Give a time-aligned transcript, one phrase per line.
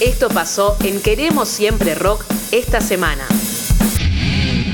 [0.00, 3.24] Esto pasó en Queremos Siempre Rock esta semana.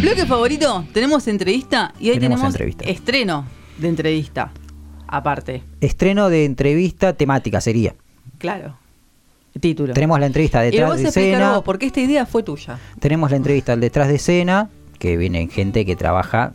[0.01, 2.85] Bloque favorito, tenemos entrevista y hoy Tenemos tenemos, entrevista.
[2.85, 3.47] estreno
[3.79, 4.53] de entrevista.
[5.09, 7.95] Aparte, Estreno de entrevista temática sería.
[8.39, 8.77] claro.
[9.59, 9.95] Título.
[9.95, 11.63] Tenemos la entrevista detrás de escena.
[11.65, 12.79] porque esta idea fue tuya.
[13.01, 14.69] Tenemos la entrevista al detrás de escena,
[14.99, 16.53] que viene gente que trabaja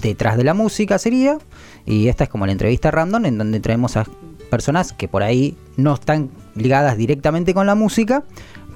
[0.00, 1.36] detrás de la música sería.
[1.84, 4.06] Y esta es como la entrevista random, en donde traemos a
[4.50, 6.30] personas que por ahí no están
[6.60, 8.24] ligadas directamente con la música.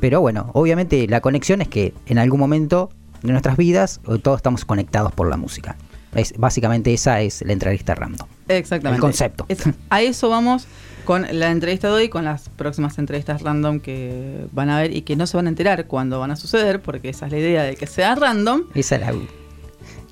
[0.01, 2.91] Pero bueno, obviamente la conexión es que en algún momento
[3.23, 5.77] de nuestras vidas eh, todos estamos conectados por la música.
[6.15, 8.29] Es, básicamente esa es la entrevista random.
[8.49, 8.97] Exactamente.
[8.97, 9.47] El concepto.
[9.49, 10.67] Es- a eso vamos
[11.05, 15.03] con la entrevista de hoy, con las próximas entrevistas random que van a ver y
[15.03, 17.63] que no se van a enterar cuándo van a suceder, porque esa es la idea
[17.63, 18.63] de que sea random.
[18.75, 19.15] Esa es la,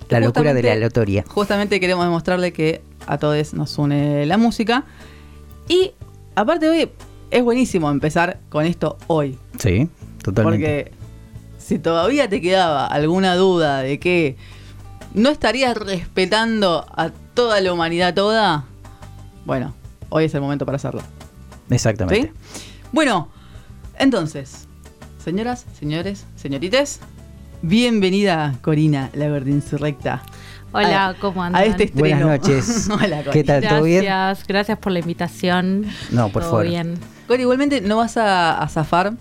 [0.09, 1.25] la locura de la aleatoria.
[1.29, 4.85] Justamente queremos demostrarle que a todos nos une la música.
[5.69, 5.93] Y
[6.35, 6.91] aparte hoy
[7.33, 9.39] es buenísimo empezar con esto hoy.
[9.59, 9.89] Sí,
[10.23, 10.93] totalmente.
[10.93, 10.93] Porque
[11.59, 14.37] si todavía te quedaba alguna duda de que
[15.15, 18.67] no estarías respetando a toda la humanidad toda,
[19.47, 19.75] bueno,
[20.11, 21.01] hoy es el momento para hacerlo.
[21.71, 22.33] Exactamente.
[22.35, 22.61] ¿Sí?
[22.93, 23.31] Bueno,
[23.99, 24.69] entonces,
[25.25, 27.01] señoras, señores, señorites,
[27.63, 30.23] bienvenida Corina, la gorda insurrecta.
[30.73, 31.61] Hola, a- ¿cómo andan?
[31.61, 32.27] A este estreno.
[32.27, 32.89] Buenas noches.
[33.03, 33.23] Hola.
[33.33, 33.67] ¿Qué tal?
[33.67, 34.05] ¿Todo bien?
[34.05, 35.87] Gracias, gracias por la invitación.
[36.11, 36.67] No, por Todo favor.
[36.67, 36.95] bien.
[37.29, 39.13] Cori, igualmente no vas a, a zafar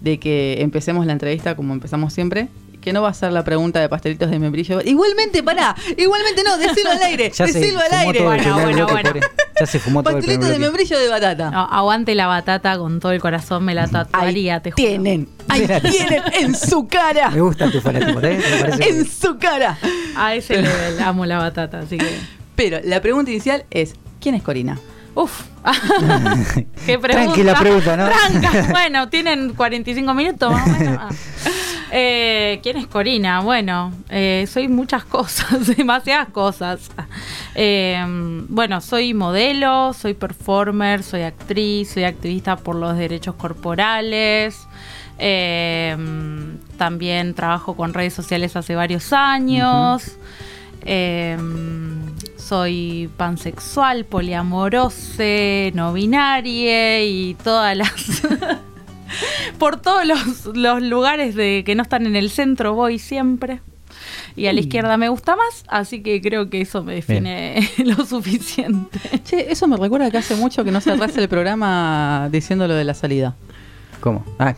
[0.00, 2.48] de que empecemos la entrevista como empezamos siempre.
[2.80, 4.80] Que no va a ser la pregunta de pastelitos de membrillo.
[4.80, 5.74] Igualmente, pará.
[5.98, 7.30] Igualmente no, decilo al aire.
[7.34, 8.22] Ya se decilo al aire.
[8.22, 9.08] Bueno, bueno, bueno.
[9.12, 9.20] pobre.
[9.58, 10.58] Ya se fumó Pastelitos de bloque.
[10.58, 11.50] membrillo de batata.
[11.50, 14.76] No, aguante la batata con todo el corazón, me la tatuaría, te juro.
[14.82, 15.28] tienen.
[15.48, 17.28] Ahí tienen en su cara.
[17.30, 18.40] Me gusta tu fanático, ¿eh?
[18.80, 19.76] En su cara.
[20.16, 22.18] A ese nivel, amo la batata, así que.
[22.56, 24.78] Pero la pregunta inicial es: ¿quién es Corina?
[25.14, 25.42] Uf.
[26.86, 27.10] Qué pregunta.
[27.10, 28.08] Tranquila pregunta, ¿no?
[28.08, 28.68] Tranca.
[28.70, 31.14] Bueno, tienen 45 minutos más o menos.
[31.92, 33.40] Eh, ¿Quién es Corina?
[33.40, 36.90] Bueno, eh, soy muchas cosas, demasiadas cosas.
[37.54, 38.02] Eh,
[38.48, 44.66] bueno, soy modelo, soy performer, soy actriz, soy activista por los derechos corporales.
[46.78, 50.16] También trabajo con redes sociales hace varios años.
[52.36, 58.22] Soy pansexual, poliamorose, no binaria y todas las...
[59.58, 63.60] Por todos los, los lugares de que no están en el centro voy siempre.
[64.36, 68.04] Y a la izquierda me gusta más, así que creo que eso me define lo
[68.06, 68.98] suficiente.
[69.24, 72.84] Che, eso me recuerda que hace mucho que no cerrás el programa diciendo lo de
[72.84, 73.34] la salida.
[74.00, 74.24] ¿Cómo?
[74.38, 74.54] Ah,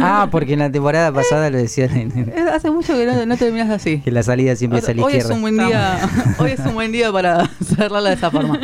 [0.00, 3.26] ah, porque en la temporada pasada lo decían en- en- Eh, Hace mucho que no,
[3.26, 3.98] no terminás así.
[4.00, 5.34] que la salida siempre es a la Hoy es izquierda.
[5.34, 8.58] un buen día, hoy es un buen día para cerrarla de esa forma.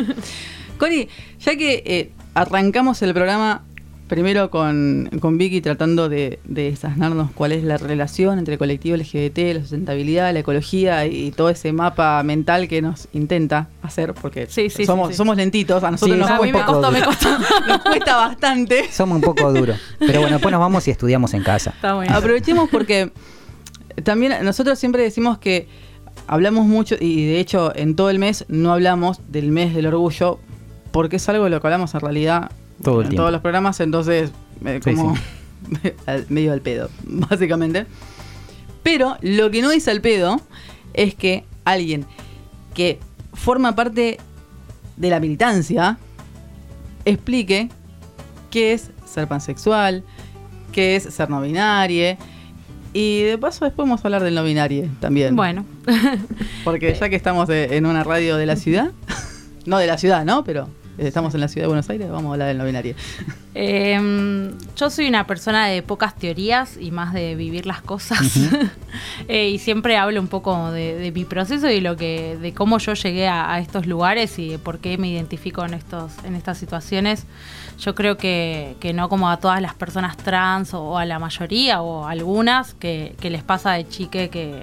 [0.79, 1.09] Cori,
[1.39, 3.63] ya que eh, arrancamos el programa
[4.07, 8.95] primero con, con Vicky tratando de, de desasnarnos cuál es la relación entre el colectivo
[8.97, 14.47] LGBT, la sustentabilidad, la ecología y todo ese mapa mental que nos intenta hacer, porque
[14.47, 15.17] Sí, sí, somos, sí, sí.
[15.17, 17.29] somos lentitos, a nosotros Sí, nos, a mí me cuesta, costó, me costó.
[17.67, 18.91] nos cuesta bastante.
[18.91, 19.79] Somos un poco duros.
[19.99, 21.71] Pero bueno, después nos vamos y estudiamos en casa.
[21.71, 22.13] Está muy bien.
[22.15, 23.11] Aprovechemos porque
[24.03, 25.67] también nosotros siempre decimos que
[26.27, 30.39] hablamos mucho y de hecho en todo el mes no hablamos del mes del orgullo
[30.91, 32.51] porque es algo de lo que hablamos en realidad
[32.83, 33.21] Todo el en tiempo.
[33.23, 34.31] todos los programas, entonces
[34.65, 35.15] eh, Sí, como
[36.05, 37.85] al- medio al pedo, básicamente.
[38.83, 40.39] Pero lo que no dice al pedo
[40.93, 42.05] es que alguien
[42.73, 42.99] que
[43.33, 44.17] forma parte
[44.97, 45.97] de la militancia
[47.05, 47.69] explique
[48.51, 50.03] qué es ser pansexual,
[50.71, 52.17] qué es ser no binario.
[52.93, 55.35] Y de paso después vamos a hablar del no binario también.
[55.35, 55.65] Bueno,
[56.63, 58.91] Porque ya que estamos de- en una radio de la ciudad,
[59.65, 60.43] no de la ciudad, ¿no?
[60.45, 62.95] Pero estamos en la ciudad de Buenos Aires, vamos a hablar del no binario.
[63.53, 68.21] Eh, yo soy una persona de pocas teorías y más de vivir las cosas.
[69.27, 72.77] Eh, y siempre hablo un poco de, de mi proceso y lo que, de cómo
[72.77, 76.35] yo llegué a, a estos lugares y de por qué me identifico en estos, en
[76.35, 77.25] estas situaciones.
[77.79, 81.19] Yo creo que, que no como a todas las personas trans o, o a la
[81.19, 84.61] mayoría o a algunas que, que les pasa de chique que,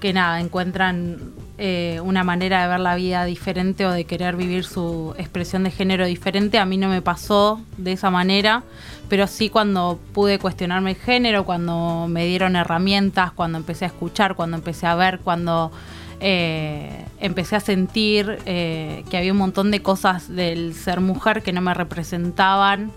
[0.00, 1.18] que nada, encuentran
[1.58, 5.70] eh, una manera de ver la vida diferente o de querer vivir su expresión de
[5.70, 6.58] género diferente.
[6.58, 8.62] A mí no me pasó de esa manera,
[9.08, 14.34] pero sí cuando pude cuestionarme el género, cuando me dieron herramientas, cuando empecé a escuchar,
[14.34, 15.72] cuando empecé a ver, cuando
[16.20, 21.54] eh, empecé a sentir eh, que había un montón de cosas del ser mujer que
[21.54, 22.92] no me representaban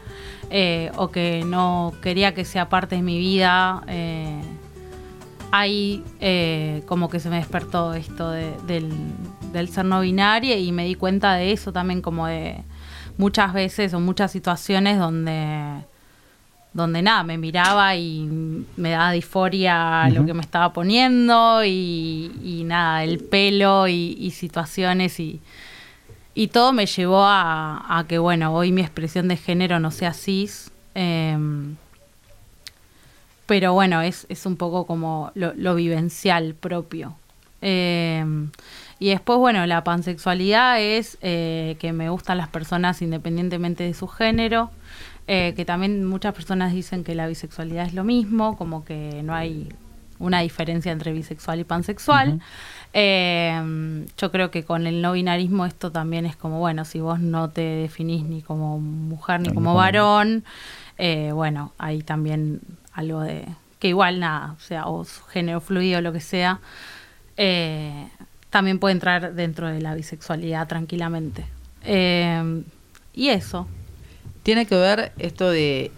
[0.97, 3.83] o que no quería que sea parte de mi vida.
[5.51, 8.91] Ahí eh, como que se me despertó esto de- del,
[9.51, 12.57] del ser no binario y me di cuenta de eso también como de
[13.17, 15.83] muchas veces o muchas situaciones donde
[16.71, 18.29] donde nada, me miraba y
[18.77, 24.29] me daba disforia lo que me estaba poniendo y, y nada, el pelo y, y
[24.31, 25.41] situaciones y,
[26.35, 30.13] y todo me llevó a, a que, bueno, hoy mi expresión de género no sea
[30.13, 30.71] cis.
[30.93, 31.75] em,
[33.49, 37.15] pero bueno, es, es un poco como lo, lo vivencial propio.
[37.61, 38.51] Em,
[38.99, 44.07] y después, bueno, la pansexualidad es eh, que me gustan las personas independientemente de su
[44.07, 44.69] género,
[45.25, 49.33] eh, que también muchas personas dicen que la bisexualidad es lo mismo, como que no
[49.33, 49.69] hay
[50.19, 52.41] una diferencia entre bisexual y pansexual.
[52.93, 57.19] Eh, yo creo que con el no binarismo esto también es como, bueno, si vos
[57.19, 60.43] no te definís ni como mujer ni como varón,
[60.99, 62.59] eh, bueno, hay también
[62.99, 63.45] algo de
[63.79, 66.59] que igual nada, o sea, o su género fluido, lo que sea,
[67.37, 68.07] eh,
[68.49, 71.45] también puede entrar dentro de la bisexualidad tranquilamente.
[71.83, 72.61] Eh,
[73.13, 73.67] y eso.
[74.43, 75.91] Tiene que ver esto de,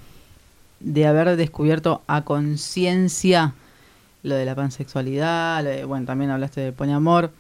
[0.79, 3.53] de haber descubierto a conciencia
[4.23, 7.31] lo de la pansexualidad, lo de- bueno, también hablaste de poliamor.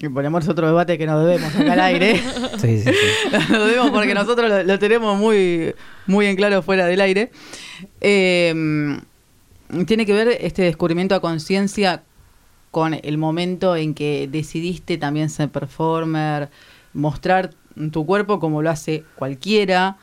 [0.00, 2.22] El poliamor es otro debate que nos debemos acá al aire.
[2.58, 3.36] Sí, sí, sí.
[3.52, 5.74] lo debemos porque nosotros lo, lo tenemos muy,
[6.06, 7.32] muy en claro fuera del aire.
[8.00, 9.00] Eh,
[9.86, 12.02] tiene que ver este descubrimiento a conciencia
[12.70, 16.48] con el momento en que decidiste también ser performer,
[16.92, 17.50] mostrar
[17.92, 19.96] tu cuerpo como lo hace cualquiera.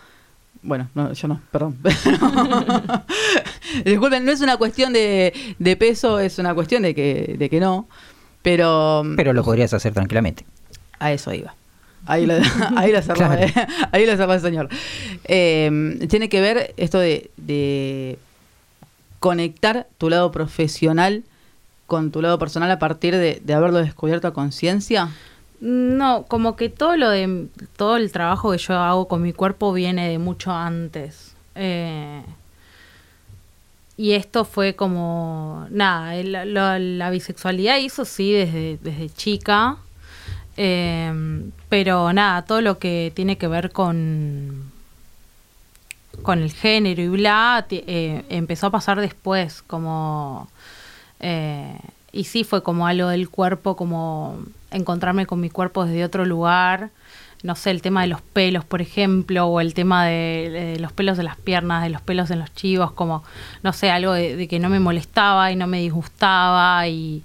[0.64, 1.78] Bueno, no, yo no, perdón.
[3.86, 7.60] Disculpen, no es una cuestión de, de peso, es una cuestión de que, de que
[7.60, 7.88] no.
[8.42, 10.46] Pero, Pero lo podrías hacer tranquilamente.
[11.00, 11.54] a eso iba.
[12.08, 12.36] Ahí lo,
[12.78, 13.42] ahí lo cerró, Claro.
[13.42, 13.54] eh.
[13.92, 14.70] ahí lo cerró el señor.
[15.26, 18.18] Eh, tiene que ver esto de, de
[19.26, 21.24] conectar tu lado profesional
[21.88, 25.10] con tu lado personal a partir de, haberlo descubierto a conciencia.
[25.60, 29.74] No, como que todo lo de todo el trabajo que yo hago con mi cuerpo
[29.74, 31.34] viene de mucho antes.
[31.56, 32.22] Eh,
[33.98, 39.78] y esto fue como nada, la bisexualidad hizo sí desde, desde chica.
[40.56, 44.75] Eh, pero nada, todo lo que tiene que ver con
[46.22, 50.50] con el género y bla, eh, empezó a pasar después, como...
[51.20, 51.78] eh,
[52.12, 54.40] y sí fue como algo del cuerpo, como
[54.72, 56.90] encontrarme con mi cuerpo desde otro lugar.
[57.44, 60.94] No sé, el tema de los pelos, por ejemplo, o el tema de, de los
[60.94, 63.24] pelos de las piernas, de los pelos en los chivos, como,
[63.64, 67.24] no sé, algo de, de que no me molestaba y no me disgustaba y,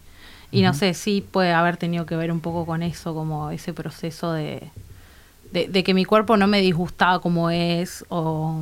[0.51, 3.73] y no sé, sí puede haber tenido que ver un poco con eso, como ese
[3.73, 4.69] proceso de,
[5.53, 8.61] de, de que mi cuerpo no me disgustaba como es, o,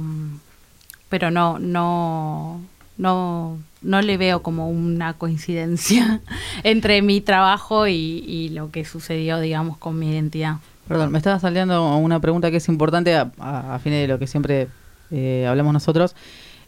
[1.09, 2.61] pero no, no,
[2.97, 6.21] no, no le veo como una coincidencia
[6.63, 10.57] entre mi trabajo y, y lo que sucedió, digamos, con mi identidad.
[10.87, 14.19] Perdón, me estaba saliendo una pregunta que es importante a, a, a fin de lo
[14.19, 14.69] que siempre
[15.11, 16.17] eh, hablamos nosotros.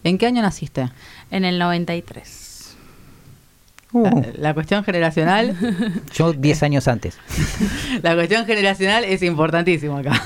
[0.04, 0.90] ¿En qué año naciste?
[1.30, 2.49] En el 93.
[3.92, 5.56] Uh, La, cuestión generacional,
[6.14, 7.18] yo 10 años antes.
[8.02, 10.22] la cuestión generacional es importantísimo acá.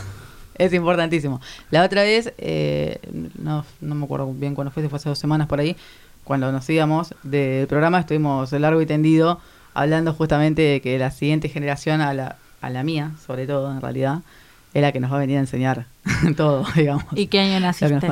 [0.57, 1.41] Es importantísimo.
[1.71, 2.99] La otra vez, eh,
[3.39, 5.77] no, no me acuerdo bien cuándo fue, si fue hace dos semanas por ahí,
[6.23, 9.41] cuando nos íbamos del programa, estuvimos largo y tendido
[9.75, 13.81] hablando justamente de que la siguiente generación, a la, a la mía, sobre todo en
[13.81, 14.21] realidad,
[14.75, 15.87] es la que nos va a venir a enseñar
[16.37, 17.05] todo, digamos.
[17.15, 17.95] ¿Y qué año naciste?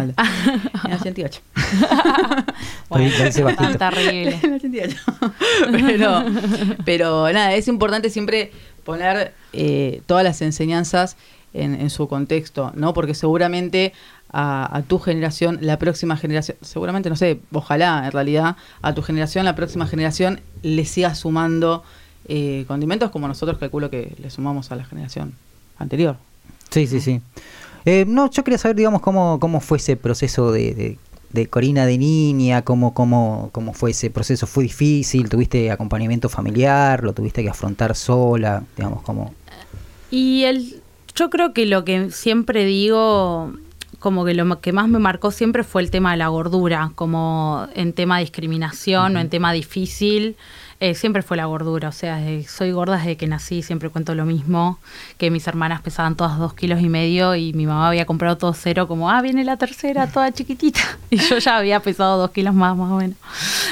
[0.84, 1.40] En el 88.
[2.90, 3.62] Lo dice bajito.
[3.62, 4.38] tan terrible.
[4.42, 4.96] En el 88.
[5.70, 6.24] pero,
[6.84, 8.50] pero nada, es importante siempre
[8.84, 11.16] poner eh, todas las enseñanzas
[11.54, 12.94] en, en su contexto, ¿no?
[12.94, 13.92] Porque seguramente
[14.30, 19.02] a, a tu generación, la próxima generación, seguramente, no sé, ojalá en realidad, a tu
[19.02, 21.84] generación, la próxima generación le siga sumando
[22.26, 25.34] eh, condimentos como nosotros calculo que le sumamos a la generación
[25.78, 26.16] anterior.
[26.72, 27.20] Sí, sí, sí.
[27.84, 30.98] Eh, no, yo quería saber, digamos, cómo, cómo fue ese proceso de, de,
[31.30, 34.46] de Corina de niña, cómo, cómo, cómo fue ese proceso.
[34.46, 35.28] ¿Fue difícil?
[35.28, 37.04] ¿Tuviste acompañamiento familiar?
[37.04, 38.64] ¿Lo tuviste que afrontar sola?
[38.76, 39.34] Digamos, como...
[40.10, 40.80] Y el,
[41.14, 43.52] yo creo que lo que siempre digo,
[43.98, 47.66] como que lo que más me marcó siempre fue el tema de la gordura, como
[47.74, 50.36] en tema de discriminación o en tema difícil.
[50.82, 54.24] Eh, siempre fue la gordura, o sea, soy gorda desde que nací, siempre cuento lo
[54.24, 54.80] mismo,
[55.16, 58.52] que mis hermanas pesaban todas dos kilos y medio y mi mamá había comprado todo
[58.52, 62.52] cero, como, ah, viene la tercera, toda chiquitita, y yo ya había pesado dos kilos
[62.52, 63.16] más, más o menos.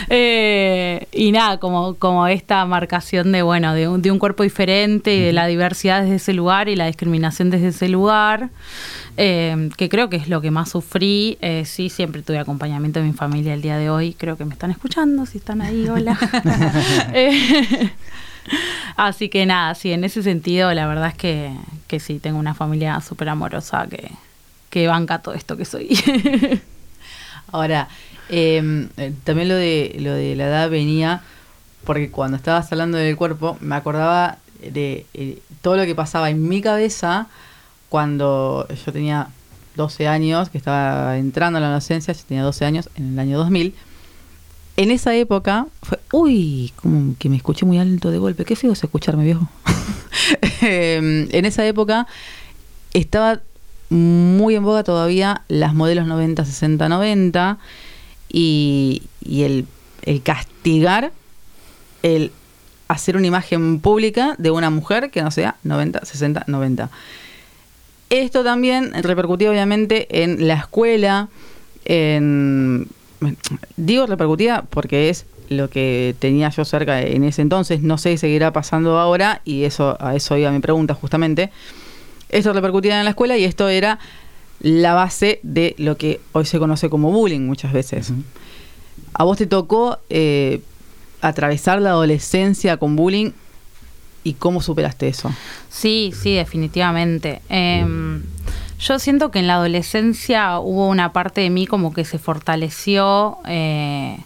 [0.08, 5.12] Eh, y nada, como, como esta marcación de, bueno, de un, de un cuerpo diferente
[5.12, 8.50] y de la diversidad desde ese lugar y la discriminación desde ese lugar,
[9.16, 11.38] eh, que creo que es lo que más sufrí.
[11.40, 14.14] Eh, sí, siempre tuve acompañamiento de mi familia el día de hoy.
[14.14, 16.18] Creo que me están escuchando, si están ahí, hola.
[17.12, 17.90] Eh,
[18.96, 21.52] así que nada, sí, en ese sentido, la verdad es que,
[21.86, 24.10] que sí, tengo una familia súper amorosa que,
[24.70, 25.88] que banca todo esto que soy.
[27.52, 27.88] Ahora,
[28.32, 31.20] Eh, eh, también lo de, lo de la edad venía
[31.84, 36.48] porque cuando estabas hablando del cuerpo, me acordaba de eh, todo lo que pasaba en
[36.48, 37.26] mi cabeza
[37.90, 39.28] cuando yo tenía
[39.76, 43.36] 12 años, que estaba entrando a la adolescencia, yo tenía 12 años en el año
[43.36, 43.74] 2000.
[44.78, 48.72] En esa época fue, uy, como que me escuché muy alto de golpe, qué feo
[48.72, 49.46] es escucharme viejo.
[50.62, 52.06] Em, en esa época
[52.92, 53.40] estaba
[53.88, 57.58] muy en boga todavía las modelos 90, 60, 90
[58.28, 59.66] y, y el,
[60.02, 61.12] el castigar
[62.02, 62.32] el
[62.88, 66.90] hacer una imagen pública de una mujer que no sea 90, 60, 90.
[68.10, 71.28] Esto también repercutía obviamente en la escuela,
[71.84, 72.88] en...
[73.76, 78.18] Digo repercutía porque es lo que tenía yo cerca en ese entonces, no sé si
[78.18, 81.50] seguirá pasando ahora y eso a eso iba mi pregunta justamente.
[82.30, 83.98] Esto repercutía en la escuela y esto era
[84.60, 88.12] la base de lo que hoy se conoce como bullying muchas veces.
[89.12, 90.60] ¿A vos te tocó eh,
[91.20, 93.32] atravesar la adolescencia con bullying
[94.24, 95.32] y cómo superaste eso?
[95.68, 97.42] Sí, sí, definitivamente.
[97.48, 98.22] Em,
[98.78, 103.38] yo siento que en la adolescencia hubo una parte de mí como que se fortaleció.
[103.46, 104.18] Eh,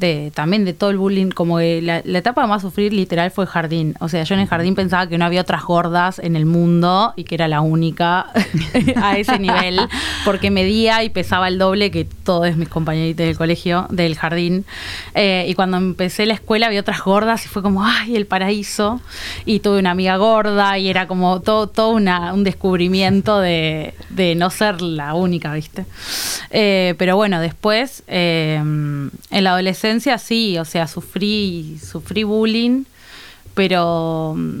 [0.00, 3.94] de, también de todo el bullying, como la, la etapa más sufrir literal fue jardín.
[4.00, 7.12] O sea, yo en el jardín pensaba que no había otras gordas en el mundo
[7.16, 8.26] y que era la única
[8.96, 9.80] a ese nivel,
[10.24, 14.64] porque medía y pesaba el doble que todos mis compañeritos del colegio, del jardín.
[15.14, 19.00] Eh, y cuando empecé la escuela había otras gordas y fue como, ay, el paraíso.
[19.44, 24.34] Y tuve una amiga gorda y era como todo, todo una, un descubrimiento de, de
[24.34, 25.84] no ser la única, ¿viste?
[26.50, 32.84] Eh, pero bueno, después, eh, en la adolescencia, sí, o sea, sufrí, sufrí bullying,
[33.54, 34.60] pero mm,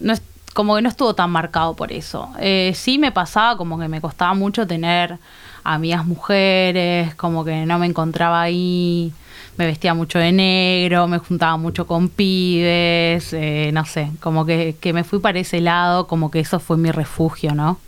[0.00, 0.22] no es,
[0.54, 2.30] como que no estuvo tan marcado por eso.
[2.40, 5.18] Eh, sí me pasaba como que me costaba mucho tener
[5.64, 9.12] amigas mujeres, como que no me encontraba ahí,
[9.56, 14.76] me vestía mucho de negro, me juntaba mucho con pibes, eh, no sé, como que,
[14.80, 17.78] que me fui para ese lado, como que eso fue mi refugio, ¿no?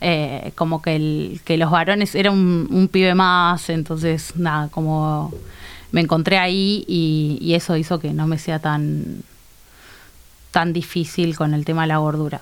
[0.00, 5.32] Eh, como que, el, que los varones era un, un pibe más, entonces nada, como
[5.92, 9.22] me encontré ahí y, eso hizo que no me sea tan,
[10.50, 12.40] tan difícil con el tema de la gordura.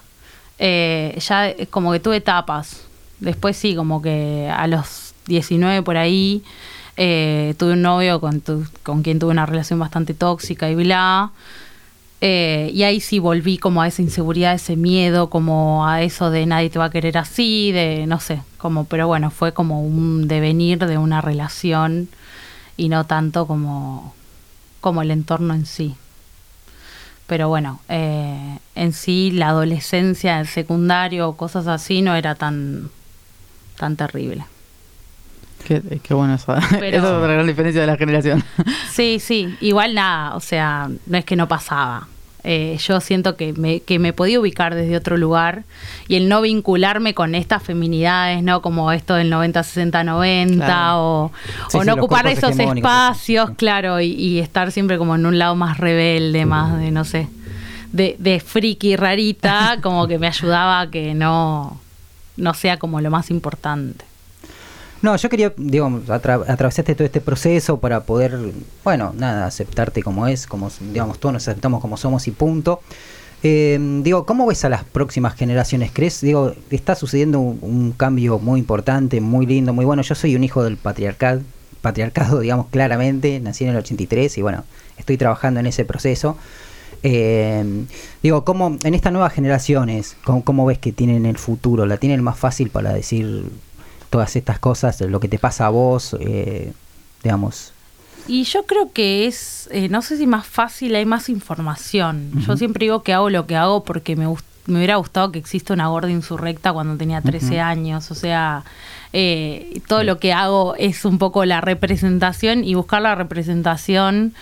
[0.58, 2.82] Eh, ya como que tuve etapas.
[3.20, 6.42] Después sí, como que a los 19 por ahí
[6.96, 8.42] eh, tuve un novio con,
[8.82, 11.30] con quien tuve una relación bastante tóxica y bla.
[12.20, 16.46] Eh, y ahí sí volví como a esa inseguridad, ese miedo, como a eso de
[16.46, 20.26] nadie te va a querer así, de no sé, como, pero bueno, fue como un
[20.26, 22.08] devenir de una relación
[22.76, 24.14] y no tanto como,
[24.80, 25.94] como el entorno en sí.
[27.26, 32.90] Pero bueno, eh, en sí la adolescencia, el secundario, cosas así, no era tan,
[33.78, 34.44] tan terrible.
[35.66, 36.54] Qué, qué bueno eso.
[36.70, 38.44] Pero- Esa es otra gran diferencia de la generación.
[38.92, 42.08] Sí, sí, igual nada, o sea, no es que no pasaba.
[42.46, 45.64] Eh, yo siento que me, que me podía ubicar desde otro lugar
[46.08, 48.60] y el no vincularme con estas feminidades, ¿no?
[48.60, 50.98] Como esto del 90, 60, 90 Claro.
[51.00, 51.32] o,
[51.70, 53.54] Sí, o sí, no ocupar esos espacios, sí.
[53.56, 57.28] claro, y, y estar siempre como en un lado más rebelde, más de, no sé,
[57.92, 61.80] de, de friki rarita, como que me ayudaba a que no,
[62.36, 64.04] no sea como lo más importante.
[65.04, 68.38] No, yo quería, atra- atravesaste todo este proceso para poder,
[68.84, 72.80] bueno, nada, aceptarte como es, como, digamos, todos nos aceptamos como somos y punto.
[73.42, 75.90] Eh, digo, ¿cómo ves a las próximas generaciones?
[75.92, 76.22] ¿Crees?
[76.22, 80.00] Digo, está sucediendo un, cambio muy importante, muy lindo, muy bueno.
[80.00, 81.42] Yo soy un hijo del patriarcado,
[81.82, 83.40] patriarcado, digamos, claramente.
[83.40, 84.64] Nací en el 83 y bueno,
[84.96, 86.38] estoy trabajando en ese proceso.
[87.02, 87.84] Eh,
[88.22, 91.84] digo, ¿cómo en estas nuevas generaciones, cómo ves que tienen el futuro?
[91.84, 93.50] ¿La tienen más fácil para decir
[94.14, 96.72] todas estas cosas, lo que te pasa a vos, eh,
[97.24, 97.72] digamos?
[98.28, 102.30] Y yo creo que es, eh, no sé si más fácil, hay más información.
[102.46, 105.40] Yo siempre digo que hago lo que hago porque me, gust- me hubiera gustado que
[105.40, 108.12] exista una gorda insurrecta cuando tenía 13 años.
[108.12, 108.62] O sea,
[109.12, 114.32] eh, todo lo que hago es un poco la representación y buscar la representación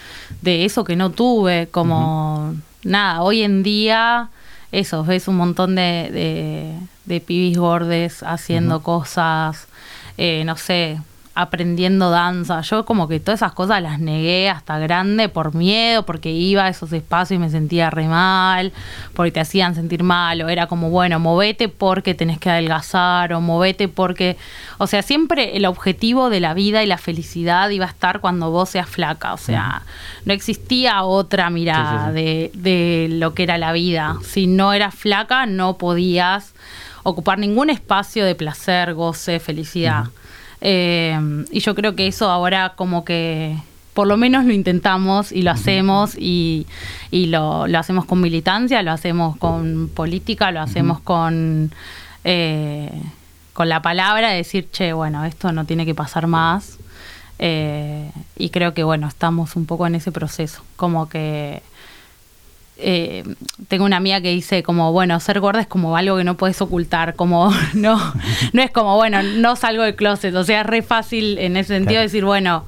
[0.42, 1.68] de eso que no tuve.
[1.70, 4.28] Como, nada, hoy en día,
[4.70, 9.66] eso, ves un montón de, de, de pibis gordes haciendo cosas,
[10.18, 11.00] eh, no sé,
[11.34, 12.60] aprendiendo danza.
[12.60, 16.68] Yo como que todas esas cosas las negué hasta grande por miedo, porque iba a
[16.68, 18.72] esos espacios y me sentía re mal,
[19.14, 23.40] porque te hacían sentir mal, o era como, bueno, movete porque tenés que adelgazar, o
[23.40, 24.36] movete porque...
[24.78, 28.50] O sea, siempre el objetivo de la vida y la felicidad iba a estar cuando
[28.50, 29.82] vos seas flaca, o sea,
[30.24, 34.16] no existía otra mirada De, de lo que era la vida.
[34.22, 36.51] Si no eras flaca, no podías
[37.02, 40.06] ocupar ningún espacio de placer, goce, felicidad.
[40.60, 41.18] Eh,
[41.50, 43.56] y yo creo que eso ahora como que
[43.94, 46.66] por lo menos lo intentamos y lo hacemos y,
[47.10, 51.72] y lo, lo, hacemos con militancia, lo hacemos con política, lo hacemos con,
[52.24, 52.90] eh,
[53.52, 56.78] con la palabra, de decir, che, bueno, esto no tiene que pasar más.
[57.38, 61.62] Eh, y creo que, bueno, estamos un poco en ese proceso, como que...
[62.84, 63.22] Eh,
[63.68, 66.60] tengo una amiga que dice como bueno ser gorda es como algo que no puedes
[66.60, 67.96] ocultar como no
[68.52, 71.74] no es como bueno no salgo del closet o sea es re fácil en ese
[71.74, 72.02] sentido Claro.
[72.02, 72.64] decir bueno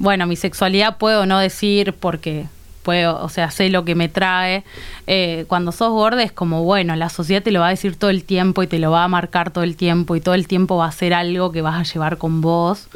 [0.00, 2.46] bueno, mi sexualidad puedo no decir porque
[2.82, 4.64] puedo, o sea, sé lo que me trae.
[5.06, 8.08] Eh, cuando sos gorda es como, bueno, la sociedad te lo va a decir todo
[8.08, 10.78] el tiempo y te lo va a marcar todo el tiempo y todo el tiempo
[10.78, 12.88] va a ser algo que vas a llevar con vos.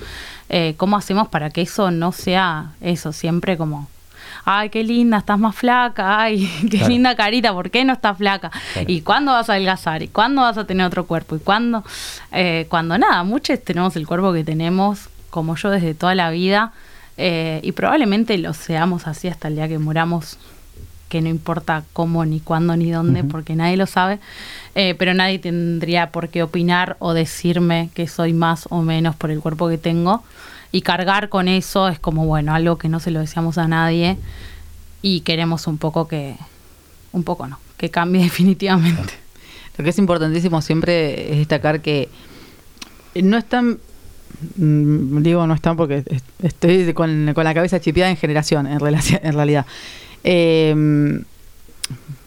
[0.48, 3.12] Eh, ¿Cómo hacemos para que eso no sea eso?
[3.12, 3.86] Siempre como,
[4.44, 6.88] ay, qué linda, estás más flaca, ay, qué Claro.
[6.88, 8.50] linda carita, ¿por qué no estás flaca?
[8.72, 8.90] Claro.
[8.90, 10.02] ¿Y cuándo vas a adelgazar?
[10.02, 11.36] ¿Y cuándo vas a tener otro cuerpo?
[11.36, 11.84] ¿Y cuándo?
[12.32, 16.72] Eh, cuando nada, muchos tenemos el cuerpo que tenemos, como yo desde toda la vida,
[17.16, 20.36] eh, y probablemente lo seamos así hasta el día que muramos,
[21.08, 24.18] que no importa cómo, ni cuándo, ni dónde, porque nadie lo sabe,
[24.74, 29.30] eh, pero nadie tendría por qué opinar o decirme que soy más o menos por
[29.30, 30.24] el cuerpo que tengo.
[30.74, 34.16] Y cargar con eso es como, bueno, algo que no se lo deseamos a nadie
[35.02, 36.34] y queremos un poco que,
[37.12, 39.14] un poco no, que cambie definitivamente.
[39.78, 42.08] Lo que es importantísimo siempre es destacar que
[43.22, 43.78] no están,
[44.56, 48.80] mm, digo no están porque est- estoy con, con la cabeza chipeada en generación, en,
[48.80, 49.66] relación, en realidad.
[50.24, 51.22] Eh,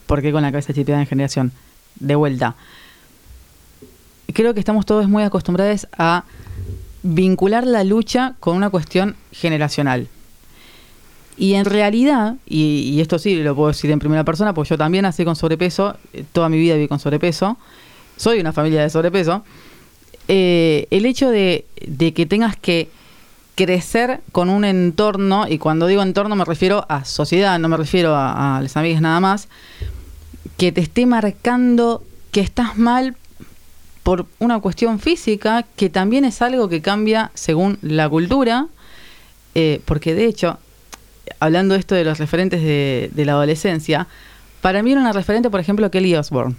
[0.06, 1.52] ¿Por qué con la cabeza chipeada en generación?
[2.00, 2.56] De vuelta.
[4.34, 6.24] Creo que estamos todos muy acostumbrados a
[7.04, 10.08] vincular la lucha con una cuestión generacional.
[11.38, 15.04] Y en realidad, y, esto sí lo puedo decir en primera persona, porque yo también
[15.04, 17.58] nací con sobrepeso, eh, toda mi vida viví con sobrepeso,
[18.16, 19.44] soy una familia de sobrepeso,
[20.28, 22.90] eh, el hecho de, de que tengas que
[23.54, 28.16] crecer con un entorno, y cuando digo entorno me refiero a sociedad, no me refiero
[28.16, 29.48] a, a las amigas nada más,
[30.58, 33.16] que te esté marcando que estás mal
[34.08, 38.68] por una cuestión física, que también es algo que cambia según la cultura,
[39.54, 40.60] eh, porque de hecho,
[41.42, 44.08] hablando de esto de los referentes de, de la adolescencia,
[44.62, 46.56] para mí era una referente, por ejemplo, Kelly Osbourne.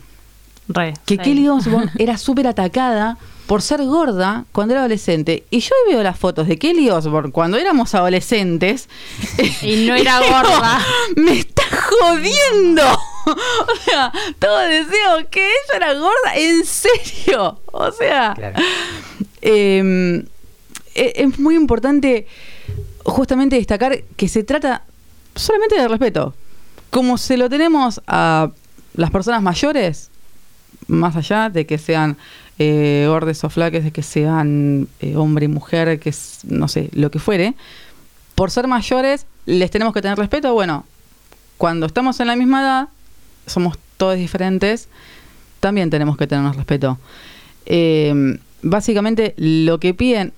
[0.69, 1.23] Re, Que sí.
[1.23, 5.45] Kelly Osbourne era súper atacada por ser gorda cuando era adolescente.
[5.49, 8.91] Y yo hoy veo las fotos de Kelly Osbourne cuando éramos adolescentes.
[9.63, 10.81] Y no era digo, gorda.
[11.17, 12.83] ¡Me está jodiendo!
[13.69, 16.35] O sea, todos decíamos que ella era gorda.
[16.37, 17.61] ¿En serio?
[17.67, 18.59] O sea, Claro.
[19.43, 20.25] eh,
[20.95, 22.27] e- es muy importante
[23.05, 24.83] justamente destacar que se trata
[25.35, 26.35] solamente de respeto.
[26.91, 28.51] Como se lo tenemos a
[28.95, 30.11] las personas mayores,
[30.87, 32.17] más allá de que sean
[32.59, 36.89] eh, gordes o flaques, de que sean eh, hombre y mujer, que es, no sé,
[36.93, 37.55] lo que fuere,
[38.35, 40.53] por ser mayores les tenemos que tener respeto.
[40.55, 40.85] Bueno,
[41.57, 42.89] cuando estamos en la misma edad,
[43.49, 44.89] somos todos diferentes,
[45.61, 46.99] también tenemos que tenernos respeto.
[47.67, 50.33] Eh, básicamente lo que piden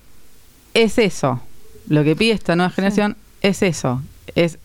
[0.75, 1.41] es eso.
[1.89, 4.03] Lo que pide esta nueva generación es eso.
[4.35, 4.59] Es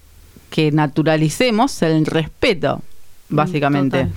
[0.49, 2.81] que naturalicemos el respeto,
[3.29, 4.05] básicamente.
[4.05, 4.13] Total.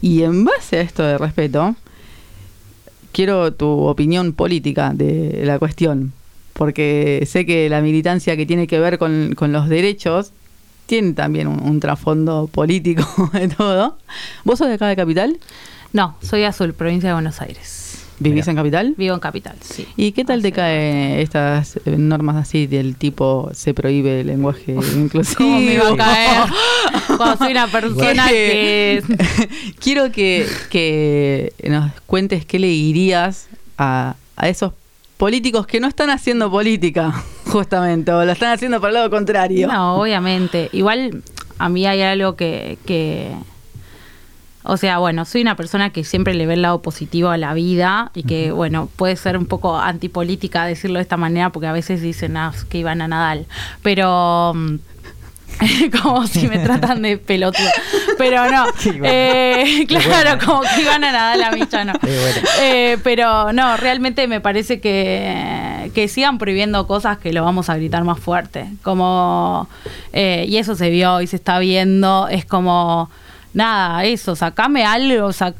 [0.00, 1.76] Y en base a esto de respeto,
[3.12, 6.12] quiero tu opinión política de la cuestión.
[6.54, 10.32] Porque sé que la militancia que tiene que ver con, con los derechos
[10.86, 13.98] tiene también un, un trasfondo político de todo.
[14.44, 15.38] ¿Vos sos de acá de Capital?
[15.92, 17.82] No, soy Azul, provincia de Buenos Aires.
[18.18, 18.50] ¿Vivís Mira.
[18.52, 18.94] en Capital?
[18.96, 19.86] Vivo en Capital, sí.
[19.96, 24.76] ¿Y qué tal te caen estas eh, normas así del tipo se prohíbe el lenguaje
[24.96, 25.38] inclusivo?
[25.38, 26.50] ¿Cómo me va a caer?
[27.16, 29.02] Cuando soy una persona que...
[29.80, 34.72] Quiero que, que nos cuentes qué le dirías a, a esos
[35.16, 39.68] políticos que no están haciendo política, justamente, o lo están haciendo por el lado contrario.
[39.68, 40.68] No, obviamente.
[40.72, 41.22] Igual
[41.58, 43.32] a mí hay algo que, que...
[44.64, 47.52] O sea, bueno, soy una persona que siempre le ve el lado positivo a la
[47.52, 51.72] vida y que, bueno, puede ser un poco antipolítica decirlo de esta manera porque a
[51.72, 53.46] veces dicen ah, que iban a Nadal.
[53.82, 54.52] Pero...
[54.54, 54.76] mm,
[56.02, 57.68] como si me tratan de pelotudo.
[58.18, 58.66] Pero no.
[59.04, 60.38] Eh, claro, bueno.
[60.44, 61.92] como que iban a Nadal a mí ya no.
[61.94, 62.48] Qué bueno.
[62.60, 67.76] Eh, pero no, realmente me parece que, que sigan prohibiendo cosas que lo vamos a
[67.76, 68.66] gritar más fuerte.
[68.82, 69.68] Como,
[70.12, 73.10] eh, y eso se vio y se está viendo, es como,
[73.54, 75.54] nada, eso, sacame algo, sac-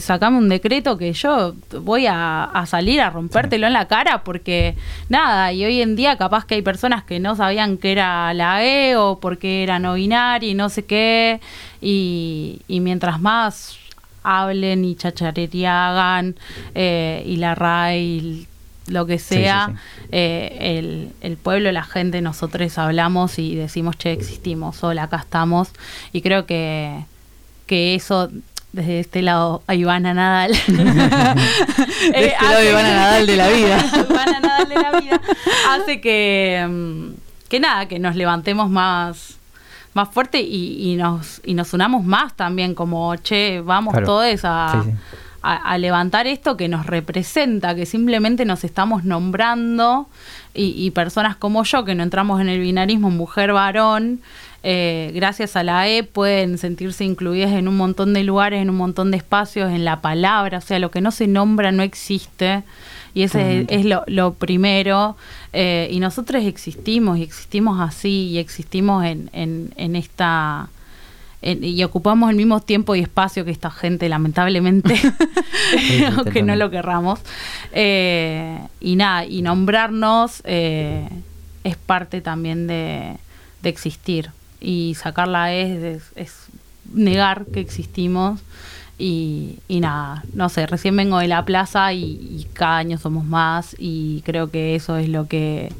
[0.00, 4.76] sacame un decreto que yo voy a, salir a rompértelo en la cara porque,
[5.08, 8.62] nada, y hoy en día capaz que hay personas que no sabían que era la
[8.64, 11.40] E o porque era no binaria y no sé qué,
[11.80, 13.76] y, y mientras más
[14.22, 16.36] hablen y chacharería hagan
[16.76, 18.46] eh, y la RAI
[18.86, 20.08] lo que sea, sí, sí.
[20.12, 25.68] eh, el, el pueblo, la gente, nosotros hablamos y decimos, che, existimos, hola, acá estamos.
[26.12, 27.04] Y creo que,
[27.66, 28.30] que eso,
[28.72, 30.52] desde este lado, a Ivana Nadal.
[30.66, 33.84] De este lado, Ivana Nadal de la vida.
[34.10, 35.20] Ivana Nadal de la vida.
[35.70, 39.36] Hace que, mm, que nada, que nos levantemos más
[39.94, 44.06] más fuerte y, y nos y nos unamos más también como che vamos Claro.
[44.06, 44.82] todos a.
[45.42, 50.08] a, a levantar esto que nos representa, que simplemente nos estamos nombrando
[50.54, 54.20] y, y personas como yo que no entramos en el binarismo mujer-varón,
[54.64, 58.76] eh, gracias a la E pueden sentirse incluidas en un montón de lugares, en un
[58.76, 62.62] montón de espacios, en la palabra, o sea, lo que no se nombra no existe.
[63.14, 65.16] Y ese es, es lo, lo primero.
[65.52, 70.68] eh, y nosotros existimos, y existimos así, y existimos en, en, en esta
[71.42, 74.96] en- y ocupamos el mismo tiempo y espacio que esta gente, lamentablemente,
[75.78, 77.20] sí, aunque no lo querramos.
[77.72, 81.08] Eh, y nada, y nombrarnos eh,
[81.64, 83.16] es parte también de,
[83.62, 84.30] de existir.
[84.60, 86.34] Y sacarla es, es, es
[86.92, 88.40] negar que existimos.
[88.98, 93.24] Y, y nada, no sé, recién vengo de la plaza y, y cada año somos
[93.24, 95.72] más y creo que eso es lo que,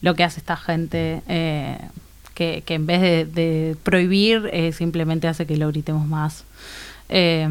[0.00, 1.78] lo que hace esta gente, eh,
[2.64, 3.00] que, en vez
[3.34, 6.44] de, prohibir, eh, simplemente hace que lo gritemos más.
[7.08, 7.48] Eh,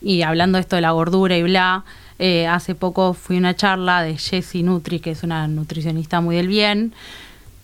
[0.00, 1.84] y hablando de esto de la gordura y bla,
[2.18, 6.36] eh, hace poco fui a una charla de Jessie Nutri, que es una nutricionista muy
[6.36, 6.94] del bien,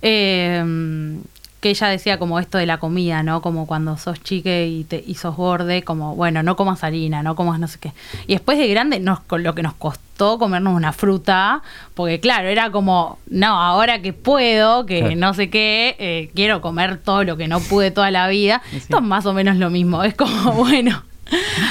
[0.02, 0.62] eh,
[1.62, 3.40] que ella decía como esto de la comida, ¿no?
[3.40, 7.36] Como cuando sos chique y, te, y sos borde, como, bueno, no comas harina, no
[7.36, 7.92] comas no sé qué.
[8.26, 11.62] Y después de grande, nos, con lo que nos costó comernos una fruta,
[11.94, 15.16] porque claro, era como, no, ahora que puedo, que Claro.
[15.16, 18.60] no sé qué, eh, quiero comer todo lo que no pude toda la vida.
[18.70, 18.78] Sí.
[18.78, 21.04] Esto es más o menos lo mismo, es como, bueno.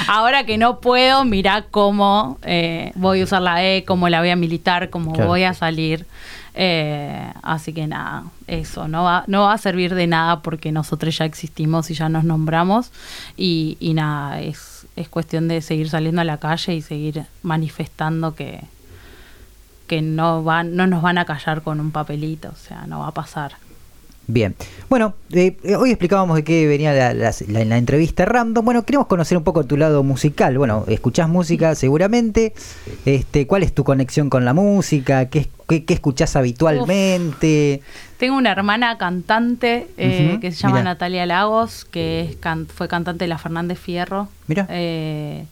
[0.08, 4.30] Ahora que no puedo, mirá cómo eh, voy a usar la E, cómo la voy
[4.30, 5.28] a militar, cómo Claro.
[5.28, 6.06] voy a salir.
[6.54, 11.16] Eh, así que nada, eso, no va, no va a servir de nada porque nosotros
[11.16, 12.90] ya existimos y ya nos nombramos.
[13.36, 18.34] Y, y nada, es, es cuestión de seguir saliendo a la calle y seguir manifestando
[18.34, 18.60] que,
[19.86, 23.08] que no, van, no nos van a callar con un papelito, o sea, no va
[23.08, 23.56] a pasar.
[24.32, 24.54] Bien.
[24.88, 28.64] Bueno, eh, eh, hoy explicábamos de qué venía la, la- la- la entrevista random.
[28.64, 30.56] Bueno, queremos conocer un poco tu lado musical.
[30.56, 32.54] Bueno, escuchás música seguramente.
[33.04, 35.28] Este, ¿Cuál es tu conexión con la música?
[35.28, 37.82] ¿Qué, qué, qué escuchás habitualmente?
[38.16, 40.84] Tengo una hermana cantante eh, que se llama mirá.
[40.84, 44.28] Natalia Lagos, que es can- fue cantante de la Fernández Fierro.
[44.46, 44.66] Mira.
[44.70, 45.44] eh,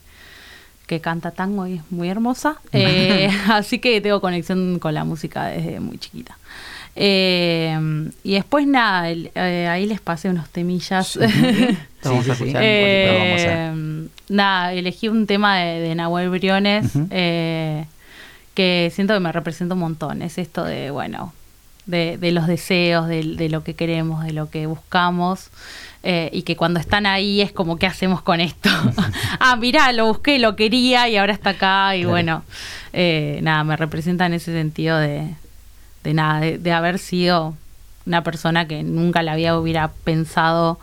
[0.87, 2.57] que canta tango y es muy hermosa.
[2.73, 6.37] Eh, así que tengo conexión con la música desde muy chiquita.
[6.97, 7.79] Eh,
[8.25, 11.19] y después nada, el- eh, ahí les pasé unos temillas.
[12.05, 12.63] Vamos a escuchar.
[12.65, 17.85] Eh, Ahorita vamos a- nada, elegí un tema de, de Nahuel Briones eh,
[18.55, 20.23] que siento que me representa un montón.
[20.23, 21.33] Es esto de, bueno,
[21.87, 25.51] de, de los deseos, de, de lo que queremos, de lo que buscamos.
[26.03, 28.71] eh, y que cuando están ahí es como, ¿qué hacemos con esto?
[29.41, 31.95] ah, mirá, lo busqué, lo quería y ahora está acá.
[31.97, 32.11] Y Claro.
[32.11, 32.45] bueno,
[32.95, 35.35] eh, nada, me representa en ese sentido de,
[36.05, 37.55] de nada, de, de haber sido
[38.07, 40.79] una persona que nunca la había hubiera pensado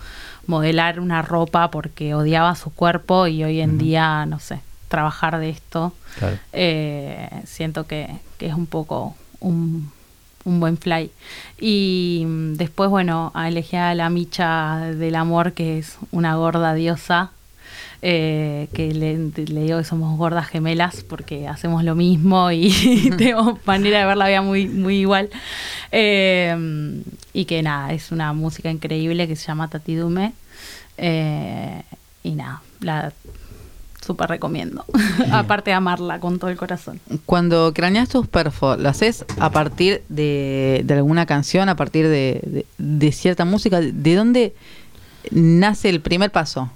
[0.46, 5.50] modelar una ropa porque odiaba su cuerpo y hoy en día, no sé, trabajar de
[5.50, 6.38] esto, Claro.
[6.54, 9.92] eh, siento que, que es un poco un,
[10.46, 11.12] un buen fly.
[11.60, 17.32] Y después, bueno, elegí a la Micha del Amor, que es una gorda diosa,
[18.02, 23.58] eh, que le, le digo que somos gordas gemelas porque hacemos lo mismo y tenemos
[23.66, 25.30] manera de ver la vida muy, muy igual.
[25.92, 27.02] Eh,
[27.34, 30.34] y que nada, es una música increíble que se llama Tati Dume.
[30.98, 31.82] Eh,
[32.24, 33.14] y nada, la
[34.06, 34.86] súper recomiendo.
[35.32, 37.00] Aparte de amarla con todo el corazón.
[37.26, 42.66] Cuando craneas tus perfos, ¿lo haces a partir de, de alguna canción, a partir de-
[42.78, 43.82] de cierta música?
[43.82, 44.56] ¿De dónde
[45.32, 46.72] nace el primer paso?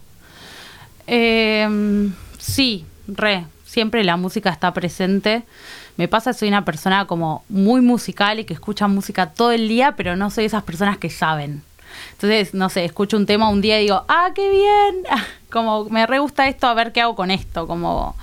[1.08, 3.46] Eh, sí, re.
[3.66, 5.44] Siempre la música está presente.
[5.98, 9.94] Me pasa, soy una persona como muy musical y que escucha música todo el día,
[9.96, 11.64] pero no soy esas personas que saben.
[12.14, 15.04] Entonces, no sé, escucho un tema un día y digo, ah, qué bien.
[15.50, 17.68] Como me re gusta esto, a ver qué hago con esto.
[17.68, 18.16] Como,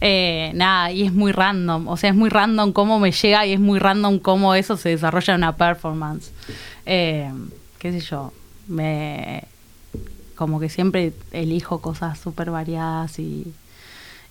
[0.00, 1.88] eh, nada, y es muy random.
[1.88, 4.90] O sea, es muy random cómo me llega y es muy random cómo eso se
[4.90, 6.32] desarrolla en una performance.
[6.86, 7.30] Eh,
[7.78, 8.32] qué sé yo,
[8.66, 9.44] me,
[10.40, 13.52] como que siempre elijo cosas súper variadas y,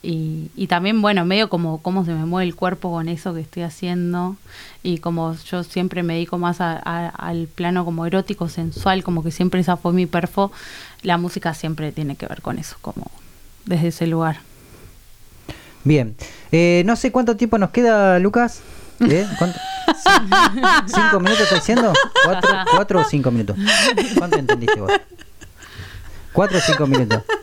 [0.02, 3.42] y, y también, bueno, medio como cómo se me mueve el cuerpo con eso que
[3.42, 4.36] estoy haciendo
[4.82, 9.22] y como yo siempre me dedico más a- a- al plano como erótico, sensual, como
[9.22, 10.52] que siempre esa fue mi perfo,
[11.04, 13.06] la música siempre tiene que ver con eso, como
[13.66, 14.40] desde ese lugar.
[15.84, 16.16] Bien.
[16.52, 18.62] Eh, no sé cuánto tiempo nos queda, Lucas.
[19.00, 19.28] ¿Eh?
[19.38, 19.60] ¿Cuánto?
[20.04, 21.94] ¿Cin- ¿Cinco minutos está diciendo?
[22.26, 23.56] ¿Cuatro, ¿Cuatro o cinco minutos?
[24.18, 24.92] ¿Cuánto entendiste vos?
[26.34, 27.24] ¿Cuatro o cinco minutos?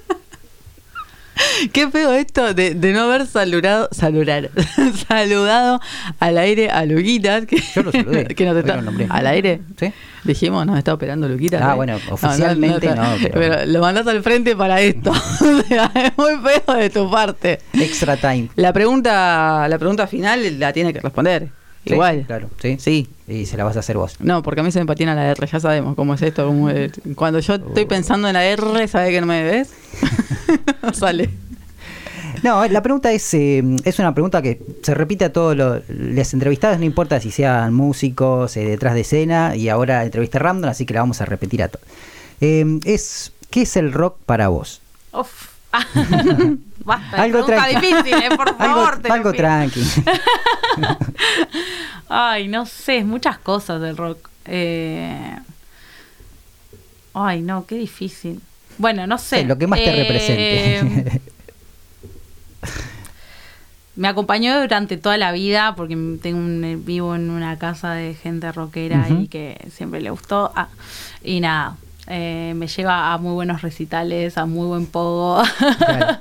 [1.72, 4.50] Qué feo esto de, de no haber saludado, saludar,
[5.08, 5.80] saludado
[6.18, 7.44] al aire a Luquitas.
[7.44, 9.06] Que, Yo lo saludé, que nos está, nombré.
[9.10, 9.60] al aire.
[9.78, 9.92] ¿Sí?
[10.24, 11.60] Dijimos, nos está operando Luquitas.
[11.62, 11.76] Ah, ¿eh?
[11.76, 15.12] bueno, oficialmente no, pero- lo mandas al frente para esto.
[15.12, 17.60] Es muy feo de tu parte.
[17.74, 18.48] Extra time.
[18.56, 21.48] La pregunta, la pregunta final la tiene que responder.
[21.86, 22.24] Sí, Igual.
[22.26, 22.76] Claro, sí.
[22.80, 23.08] Sí.
[23.28, 24.16] Y se la vas a hacer vos.
[24.20, 26.46] No, porque a mí se me patina la R, ya sabemos cómo es esto.
[26.46, 26.92] cómo es.
[27.14, 27.88] Cuando yo estoy Oh.
[27.88, 29.70] pensando en la R, ¿sabes que no me ves?
[30.82, 31.30] No Sale.
[32.42, 36.34] No, la pregunta es, eh, es una pregunta que se repite a todos los les
[36.34, 40.84] entrevistados, no importa si sean músicos, eh, detrás de escena, y ahora entrevista random, así
[40.84, 41.84] que la vamos a repetir a todos.
[42.42, 44.82] Eh, es, ¿Qué es el rock para vos?
[45.12, 45.48] Uf.
[46.86, 47.74] Basta, Algo tranqui.
[47.80, 49.02] difícil, eh, por Algo, favor.
[49.02, 49.82] te algo tranqui.
[52.08, 54.28] Ay, no sé, muchas cosas del rock.
[54.46, 55.36] Eh,
[57.12, 58.40] Ay, no, qué difícil.
[58.78, 59.40] Bueno, no sé.
[59.40, 61.20] Sí, lo que más te Eh, represente.
[63.96, 68.52] Me acompañó durante toda la vida porque tengo un- vivo en una casa de gente
[68.52, 70.52] rockera y que siempre le gustó.
[70.54, 70.68] Ah,
[71.24, 75.42] y nada, eh, me lleva a muy buenos recitales, a muy buen pogo.
[75.78, 76.18] Claro.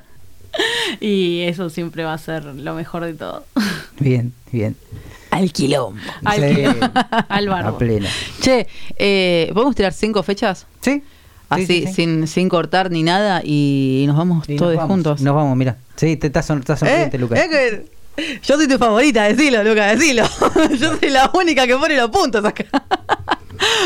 [0.99, 3.45] y eso siempre va a ser lo mejor de todo.
[3.99, 4.75] Bien, bien.
[5.31, 5.99] Al quilombo.
[6.23, 6.63] Al, Sí.
[7.29, 8.07] al A pleno.
[8.41, 10.65] Che, eh, ¿podemos tirar cinco fechas?
[10.81, 11.01] ¿Sí?
[11.49, 11.93] Así, Sí, sí, sí.
[11.93, 15.21] Sin, sin cortar ni nada y nos vamos Y nos todos vamos, juntos.
[15.21, 15.77] Nos vamos, mira.
[15.95, 17.19] Sí, te estás, son, estás sonriente, ¿Eh?
[17.19, 17.39] Lucas.
[17.39, 17.85] Es que
[18.43, 20.23] yo soy tu favorita, decilo, Lucas, decilo.
[20.79, 22.65] yo soy la única que pone los puntos acá.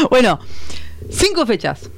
[0.10, 0.40] bueno,
[1.10, 1.90] cinco fechas.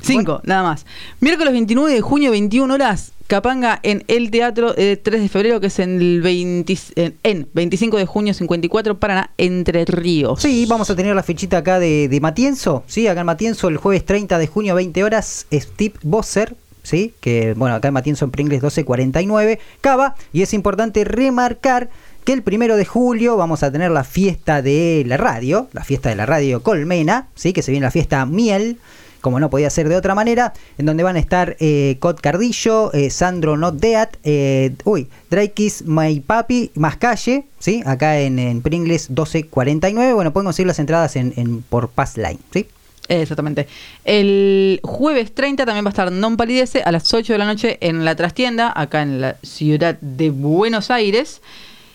[0.00, 0.84] Cinco, nada más.
[1.20, 5.68] Miércoles 29 de junio, 21 horas, Capanga en el Teatro eh, 3 de febrero, que
[5.68, 10.42] es en el 20 en, en 25 de junio, 54, Paraná, Entre Ríos.
[10.42, 13.76] Sí, vamos a tener la fechita acá de, de Matienzo, sí, acá en Matienzo el
[13.76, 18.30] jueves 30 de junio 20 horas, Steve Bosser, sí, que bueno, acá en Matienzo en
[18.30, 21.90] Pringles 1249, Cava, y es importante remarcar
[22.24, 26.08] que el primero de julio vamos a tener la fiesta de la radio, la fiesta
[26.08, 28.78] de la radio Colmena, sí, que se viene la fiesta Miel,
[29.22, 32.92] como no podía ser de otra manera, en donde van a estar eh, Cot Cardillo,
[32.92, 37.82] eh, Sandro Not Deat, eh, uy, Drake's My Papi, más calle, ¿sí?
[37.86, 40.12] Acá en, Pringles 1249.
[40.12, 42.66] Bueno, pueden conseguir las entradas en, en- por Pass Line, ¿sí?
[43.08, 43.66] Exactamente.
[44.04, 47.78] El jueves 30 también va a estar Non Palidece a las 8 de la noche
[47.80, 51.40] en la trastienda, acá en la ciudad de Buenos Aires.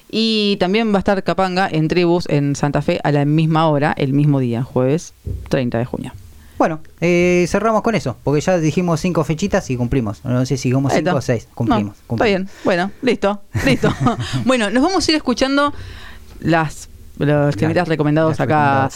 [0.10, 3.94] Y también va a estar Capanga en Tribus en Santa Fe a la misma hora,
[3.98, 5.14] el mismo día, jueves
[5.50, 6.14] 30 de junio.
[6.58, 10.24] Bueno, eh, cerramos con eso, porque ya dijimos cinco fechitas y cumplimos.
[10.24, 11.48] No sé si dijimos cinco o seis.
[11.54, 11.96] Cumplimos.
[11.98, 12.12] No, cumplimos.
[12.12, 12.50] Está bien.
[12.64, 13.42] Bueno, listo.
[13.66, 13.94] Listo.
[14.46, 15.74] bueno, nos vamos a ir escuchando
[16.40, 18.90] las los temitas recomendados las acá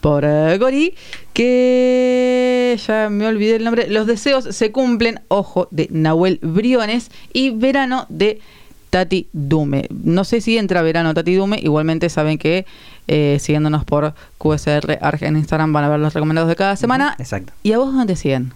[0.00, 0.94] por eh, Gori.
[1.32, 3.88] Que ya me olvidé el nombre.
[3.88, 5.20] Los deseos se cumplen.
[5.28, 7.10] Ojo, de Nahuel Briones.
[7.32, 8.40] Y verano de
[8.90, 9.88] Tati Dume.
[9.90, 11.58] No sé si entra verano Tati Dume.
[11.60, 12.66] Igualmente saben que
[13.08, 17.16] eh, siguiéndonos por QSR Arge en Instagram van a ver los recomendados de cada semana.
[17.18, 17.52] Exacto.
[17.62, 18.52] ¿Y a vos dónde te siguen?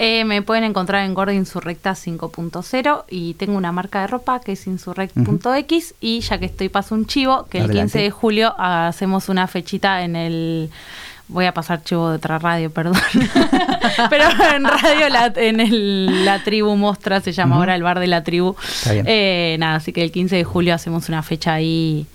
[0.00, 4.52] Eh, me pueden encontrar en Gorda Insurrecta 5.0 y tengo una marca de ropa que
[4.52, 7.94] es insurrect.x y ya que estoy paso un chivo, que el Adelante.
[7.94, 10.70] 15 de julio hacemos una fechita en el...
[11.28, 12.94] Voy a pasar chivo de otra radio, perdón.
[14.10, 18.06] Pero en radio, la, en el, la tribu Mostra se llama ahora el bar de
[18.06, 18.56] la tribu.
[18.62, 19.04] Está bien.
[19.06, 22.06] Eh, nada, así que el 15 de julio hacemos una fecha ahí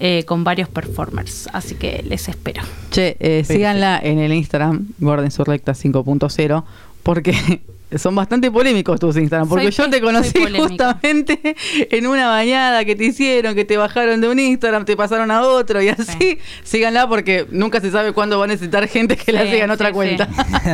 [0.00, 1.48] eh, con varios performers.
[1.52, 2.62] Así que les espero.
[2.90, 6.64] Che, eh, síganla en el Instagram, Gordon Surrecta 5.0,
[7.02, 7.62] porque
[7.96, 9.48] son bastante polémicos tus Instagram.
[9.48, 11.56] Porque Soy yo te conocí justamente
[11.90, 15.42] en una bañada que te hicieron, que te bajaron de un Instagram, te pasaron a
[15.42, 16.04] otro y así.
[16.18, 16.38] Sí.
[16.64, 19.70] Síganla porque nunca se sabe cuándo va a necesitar gente que la Sí, siga en
[19.70, 20.28] otra sí, cuenta.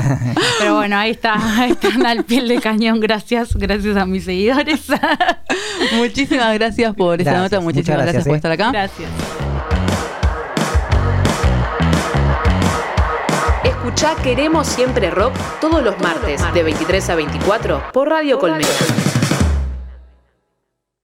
[0.58, 3.00] Pero bueno, ahí está, ahí están al piel de cañón.
[3.00, 4.82] Gracias, gracias a mis seguidores.
[5.96, 8.36] muchísimas gracias por esa Gracias, nota, muchísimas gracias, por eh.
[8.36, 8.70] estar acá.
[8.72, 9.53] Gracias.
[14.04, 18.68] Escuchá Queremos Siempre Rock todos los martes de 23 a 24 por Radio Colmena.